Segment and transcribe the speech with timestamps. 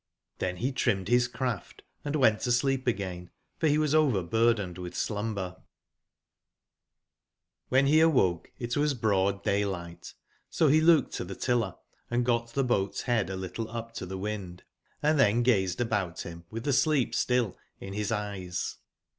[0.39, 5.41] tiben be trimmed bis craft, and went to sleep again^forbewas overburdened witb slumber.
[5.45, 5.47] ''•^"'
[7.85, 10.15] ^'^■^"^ '^^'nSIV be awoke it was broad day ligbt;
[10.49, 11.75] so be looked to tbe tiller
[12.09, 14.63] and got tbe boaf s bead a little up to tbe wind,&
[15.03, 18.77] tben gazed about bim witb tbe sleep still in bis eyes.